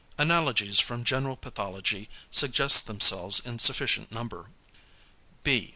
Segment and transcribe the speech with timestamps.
[0.17, 4.49] Analogies from general pathology suggest themselves in sufficient number.
[5.43, 5.69] B.